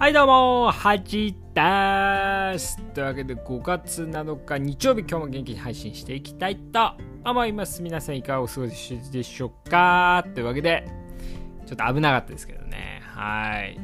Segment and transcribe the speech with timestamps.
[0.00, 2.80] はいどうも、はじです。
[2.94, 6.92] というわけで5月7日日曜日今日も元気に配信していきたいと
[7.24, 7.82] 思います。
[7.82, 10.24] 皆さんいかがお過ごしでしょうか？
[10.36, 10.88] というわけで、
[11.66, 13.02] ちょっと危なかったですけどね。
[13.06, 13.76] はい。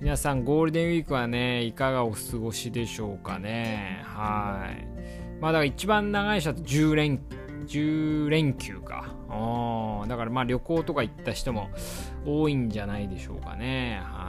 [0.00, 4.00] 皆さんゴールデンウィークはね、いかがお過ごしでしょうかね。
[4.06, 4.86] はい。
[5.42, 7.20] まあだから一番長い人だと10連、
[7.66, 9.14] 10連休か。
[10.08, 11.68] だからまあ旅行とか行った人も
[12.24, 14.00] 多いんじゃないでしょうかね。
[14.02, 14.19] はい。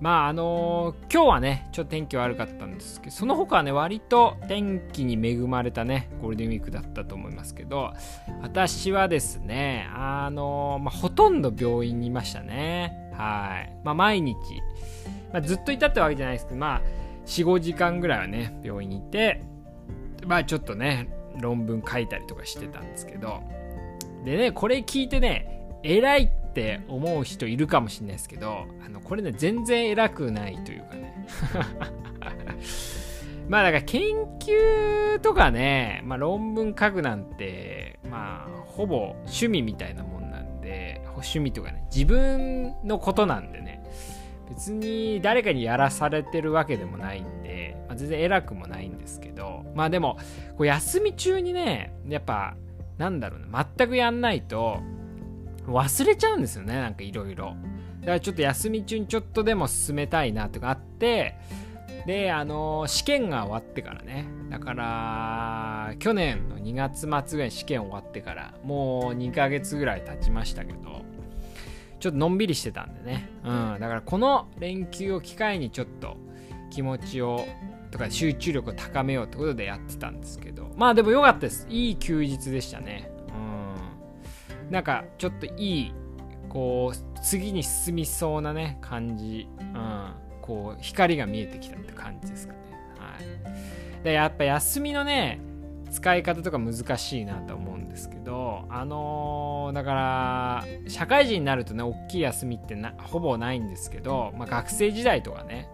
[0.00, 7.92] まああのー、今日はね、ちょっと天気悪かったんですけど、その他はね、割と天気に恵まれたね、ゴールデンウィークだったと思いますけど、
[8.40, 13.12] 私はですね、あのー、まあ、ほとんど病院にいましたね。
[13.12, 13.76] はい。
[13.84, 14.36] まあ、毎日、
[15.32, 16.82] まあ、ずっといたってわけじゃないですけど、まあ、
[17.26, 19.42] 4、5時間ぐらいはね、病院にいて、
[20.26, 23.42] まあ、ちょっとね、論文書いたりとかしてたんですけど、
[24.24, 31.26] でね、これ聞いてね、偉いって思う人いるかもしれないですけど、あの、これね、全然偉くないというかね。
[33.48, 34.02] まあだから研
[34.38, 43.82] 究とかね、まあ論文書くなんて、まあほぼ趣味みたいなもんなんで、趣味とかね、自分のことなんでね、
[44.48, 50.16] 別に誰かにやらされてるわけでもないんで、まあ、全然偉くもないんですけど、まあでも、
[50.56, 52.56] こう休み中にね、やっぱ、
[52.98, 54.80] なんだろうな、全くやんないと、
[55.72, 57.56] 忘れちゃうんですよね、なんかいろいろ。
[58.00, 61.36] だからちょっと休み中にちょっとでも進めたいなとかあって、
[62.06, 64.26] で、あの、試験が終わってからね。
[64.48, 71.02] だから、去年の2月末ぐらい試験終わってから、もう2ヶ月ぐらい経ちましたけど、
[71.98, 73.30] ちょっとのんびりしてたんでね。
[73.44, 73.76] うん。
[73.78, 76.16] だからこの連休を機会にちょっと
[76.70, 77.46] 気持ちを、
[77.90, 81.66] とか集中力を高めようってことでやってたんですけど、まあでも良かったです。
[81.68, 83.10] いい休日でしたね。
[84.70, 85.94] なんかちょっといい
[86.48, 90.12] こう次に進みそうなね感じ、うん、
[90.42, 92.58] こう光が見えてきたって感じですかね。
[92.98, 93.16] は
[94.00, 95.40] い、でやっぱ休みのね
[95.90, 105.68] 使い方とか難しいなと思うんですけどあのー、だから社会人になるとね大きい休みってなほぼないんですけど、まあ、学生時代とかね。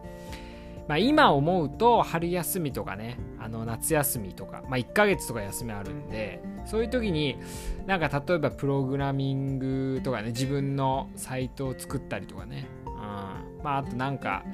[0.88, 7.38] まあ、今思うと春休みとかねあの夏休みとか、まあ、1ヶ月とか休みあるんでそういう時に
[7.86, 12.92] なんか例えばプログラミングとかね自分のサイトを作ったりとかね、うん
[13.62, 14.44] まあ、あとなんか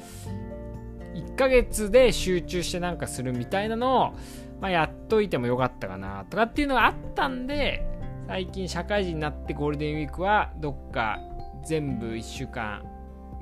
[1.14, 4.12] 1ヶ月で集中してなんかするみたいなのを、
[4.60, 7.86] まあ、やっといてもよかったかなとかっていうのがあったんで
[8.26, 11.18] 最近社会人になってゴールデンウィークはどっか
[11.64, 12.84] 全部1週間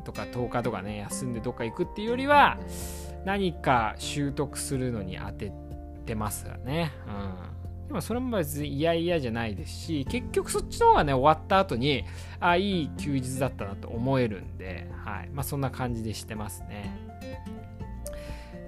[0.05, 2.59] とか10日とかね休んでどっか行くっていうよりは
[3.25, 5.53] 何か習得するのに当て
[6.07, 6.93] てますがね。
[7.07, 7.60] うん。
[7.91, 12.05] でもそれも別に嫌々じゃないですし、結局そっちの方がね、終わった後に、
[12.39, 15.31] あ、いい休日だったなと思えるんで、はい。
[15.33, 16.97] まあそんな感じでしてますね。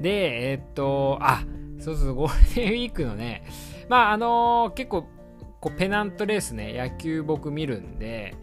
[0.01, 1.45] で、えー、っと、あ、
[1.79, 3.45] そうそう、ゴールデンウィークのね、
[3.89, 5.07] まああのー、結構、
[5.61, 8.35] こうペナントレースね、野球僕見るんで、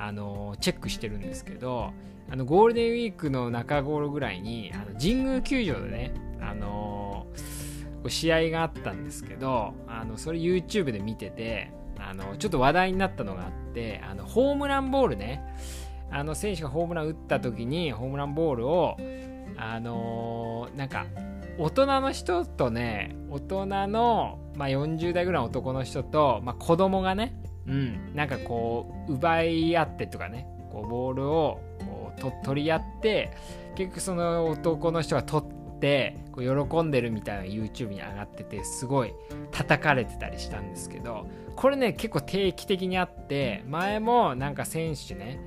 [0.00, 1.92] あのチェックしてるんですけど
[2.30, 7.07] あのゴールデンウィークの中頃ぐらいにあの神宮球場でね、あの
[8.08, 15.42] 試合があったんですけどあのそれ YouTube で見ててあのちょっと話題になったのがあってあのホームランボールね
[16.10, 18.96] あの選手がホームラン打った時にホームランボールを
[19.56, 21.06] あのなんか
[21.58, 27.34] 大人の人とね大人の、まあ、40代ぐらいの男の人と、まあ、子供がね
[27.68, 33.30] うん、なんかこう奪い合ってとかねこうボールをこうと取り合って
[33.76, 39.14] 結局その男の人が取ってこう喜んでるみたいな YouTube に上がっててすごい
[39.50, 45.40] 叩かれてたりしたんですけどこれね結構定期的にあって前もなんか選手ね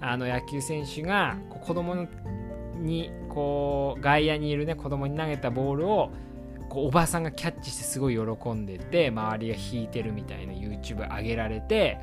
[0.00, 1.36] あの野球選手が
[1.66, 2.06] 子供
[2.76, 6.10] にこう外野にいるね子供に投げたボールを
[6.68, 11.98] こうおばさんがキャッチしてすごい喜んでて周りが引いてるみたいな YouTube 上げられて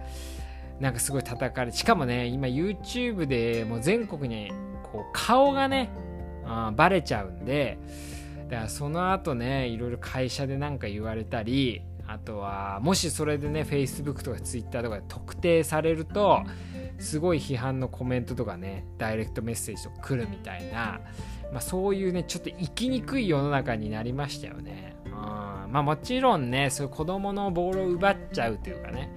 [0.80, 4.52] なんかすごい叩かれしかもね今 YouTube でもう全国に
[4.84, 5.90] こう顔がね、
[6.46, 7.78] うん、バレちゃうんで
[8.50, 16.44] だからその後ねいろいろ会社で何か言われたりあとはもしそれでね Facebook とか Twitter とかで特定されると
[17.00, 21.02] すごい批判のコメントとかねダイレクトメッセージとか来るみたいな
[21.52, 24.96] まあ、そういうねちょっと生きにくい世の中になりましたよね。
[25.06, 29.10] うんまあ、もちろんねそういう子供のボールを奪っちゃうというかね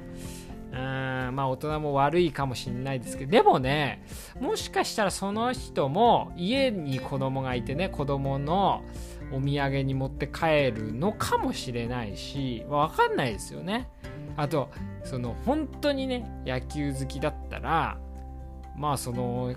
[0.71, 4.05] んまあ大人も悪いかもしれないですけどでもね
[4.41, 8.83] もしかしたらその人も家に子供がいてね子供の
[9.33, 13.89] お土産に持って帰るのかもしれないし、まあ、分かんないですよね。
[14.37, 14.71] あと
[15.05, 17.99] その本当にね野球好きだったら
[18.77, 19.55] まあその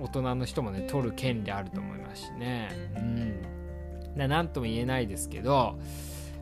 [0.00, 2.68] 大人の人もね撮る権利あると思いますしね。
[2.96, 3.42] うん。
[4.16, 5.78] 何とも言えないですけど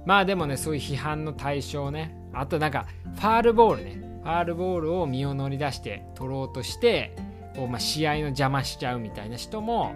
[0.04, 2.16] まあでもねそういう批判の対象ね。
[2.32, 4.11] あとなんかファールボールね。
[4.22, 7.14] ファールボールを身を乗り出して取ろうとして
[7.56, 9.94] こう、まあ、試合の邪魔しちゃうみたいな人も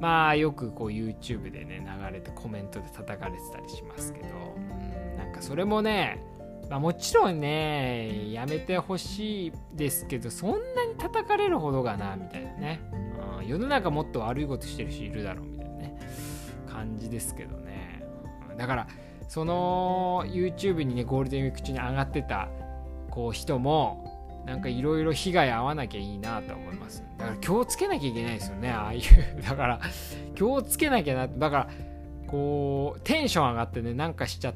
[0.00, 4.26] まあよくこう YouTube でね流れてコメントで叩かれてたりしますけど、
[5.16, 6.20] なんかそれもね、
[6.68, 12.80] まあ、もちろんねやめてほしいですけどそんなに叩かれるほどがなみたいなね、
[13.40, 16.00] うん、世の中もっと悪いことしてる人いるだろうみたいなね
[16.68, 18.04] 感じですけどね。
[18.56, 18.88] だから
[19.28, 22.48] その YouTube にねゴールデンウィーク中に上がってた
[23.12, 27.04] こう人もなんかいろいろ被害合わなきゃいいなと思います。
[27.18, 29.02] だから気をつけなきゃいけないですよねああいう。
[29.42, 29.80] だから
[30.34, 31.68] 気をつけなきゃなだから
[32.26, 34.54] こうテンション上がってねなんかしちゃっ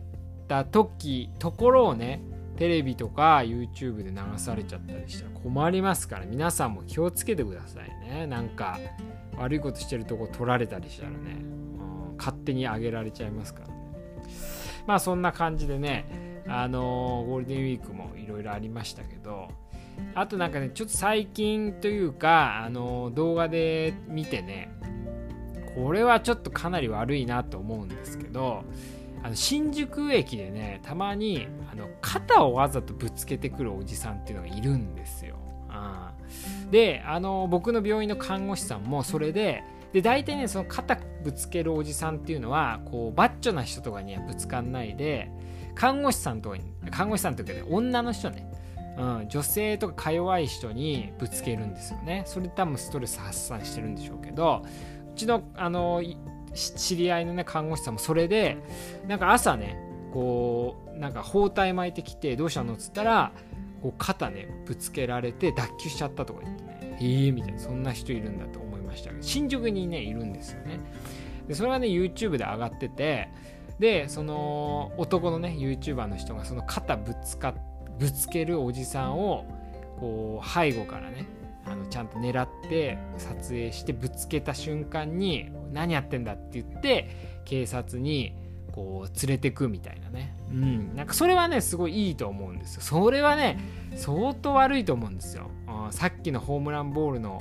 [0.49, 2.21] た時ところをね
[2.57, 6.25] テレビとか YouTube で流されちゃったりしたら困りますから。
[6.25, 8.27] 皆さんも気をつけてくださいね。
[8.27, 8.79] なんか
[9.37, 11.17] 悪いことしてるとこ取られたりしたらね、
[12.11, 13.75] うん、勝手に上げられちゃいますからね。
[14.87, 19.49] まあそんな感じでねあのゴールデンウィークもいろいろありましたけど
[20.15, 24.71] あとなんかねちょっと最近というかあの動画で見てね
[25.75, 28.65] これはちょっとかなり悪いなと思うんですけど
[29.23, 35.37] あの新宿駅でねたまにあの肩をわざとぶつけてくるおじさんっていうのがいるんですよ。
[35.69, 36.13] あ
[36.71, 39.63] であの僕の病院の看護師さんもそれで
[39.93, 45.31] で大体ねその肩ぶつけるおじさんっていうのはこうバッチョな人とかにはぶつかんないで
[45.77, 48.51] 看護師さんとかに看護師さんというかね女の人ね、
[48.99, 52.25] うん、女性とかか弱い人にぶつけるんですよね。
[52.27, 56.03] それ多分ストレス発散してるんでしょうけどうちのあの
[56.55, 58.57] 知り合いのね看護師さんもそれで
[59.07, 59.79] なんか朝ね
[60.13, 63.33] こうなんか包帯巻いてきてどうしたのっつったら
[63.83, 66.97] こう肩ねぶつけられて脱臼しちゃったとか言ってね。
[66.99, 67.59] へえみたいな。
[67.59, 69.23] そんな人いるんだと思いましたけど。
[69.23, 70.81] 新宿にねいるんですよね。
[71.47, 73.29] でそれがね YouTube で上がってて
[73.79, 77.55] でその男のね YouTuber の人がその肩ぶつか
[77.99, 79.45] ぶつけるおじさんを
[79.99, 81.27] こう背後からね
[81.65, 87.09] あのちゃんと狙って撮影してぶつけた瞬間に「何やってんだ」って言って
[87.45, 88.35] 警察に
[88.73, 90.37] こう連れてくみたいなね。
[90.51, 90.95] うん。
[90.95, 92.83] なんかそれはねすごいいいと思うんですよ。
[92.83, 93.59] それはね
[93.97, 95.51] 相当悪いと思うんですよ。
[95.91, 97.41] さっきのホームランボールの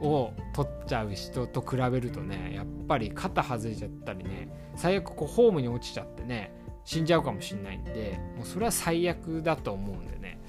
[0.00, 6.52] を取っちゃう人と比べるとねやっぱり肩外れちゃったりね最悪こうホームに落ちちゃってね
[6.84, 10.40] 死んじゃうかもしんないんでもうそれは最悪だと思うんでね。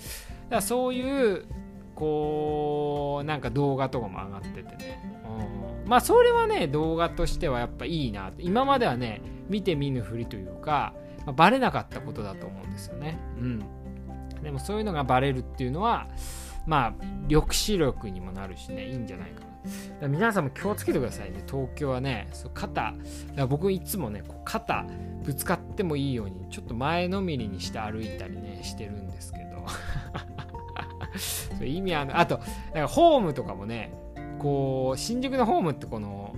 [0.43, 1.45] だからそういう
[1.95, 5.01] こうなんか動画とかも上がっててね、
[5.83, 10.93] うん、まあそれはね動画としてはやっぱいいな今まではね見て見ぬふりというか、
[11.25, 13.19] まあ、バレなかったことだと思うんですよね。
[13.39, 13.59] うん。
[14.41, 16.07] でもそういうのがバレるっていうのは
[16.65, 16.93] まあ
[17.29, 19.41] 抑止力にもなるしねいいんじゃないか
[20.01, 20.07] な。
[20.07, 21.43] 皆さんも気をつけてくださいね。
[21.45, 22.93] 東京はねそう肩。
[23.49, 24.85] 僕いつもねこう肩
[25.23, 29.65] ぶつかってもいいようにちょっと前のめりにして歩いたりねしてるんですけど。
[31.57, 32.17] そう意味ある。
[32.17, 32.39] あと
[32.73, 33.91] なんかホームとかもね
[34.39, 36.35] こう新宿のホームってこの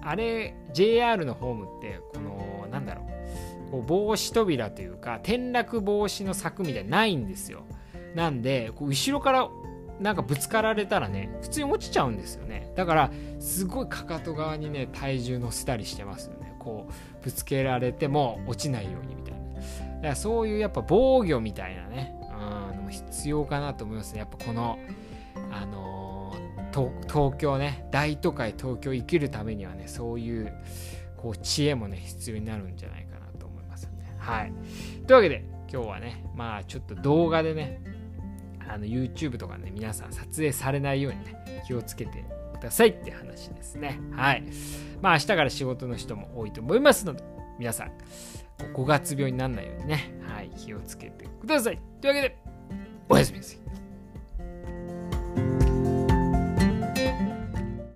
[0.00, 3.70] あれ JR のホームってこのなんだろう。
[3.70, 7.62] こう防止扉というか転落防止の柵みたいなないんですよ。
[8.14, 9.48] なんでこう後ろから
[10.00, 12.72] なんかぶつかられたらね普通に落ちちゃうんですよね。
[12.74, 16.54] だからすごいかかと側にね体重乗せたりしてますよね。
[16.58, 19.40] こうぶつけられても落ちないようにみたいな。
[19.54, 22.14] だからそういうやっぱ防御みたいなね
[22.84, 24.20] うん必要かなと思いますね。
[24.20, 24.78] やっぱこの
[25.50, 30.52] あのー、東京ね大都会東京生きるためにはねそういう
[31.16, 34.14] こう知恵もね必要になるんじゃないかなと思いますよね。
[34.18, 34.52] はい。
[35.06, 37.80] というわけで今日はねまあちょっと動画でね
[38.68, 42.24] あの YouTube とかね、皆さん撮影されないようにね、気をつけて
[42.58, 44.00] くださいって話ですね。
[44.12, 44.44] はい。
[45.00, 47.22] まあ明日から仕事の人も多いと思いますので、
[47.58, 47.92] 皆さん、
[48.74, 51.78] 5月病にならないようにね、はい、気をつけてください。
[52.00, 52.36] というわけで、
[53.08, 53.81] おやすみなさい。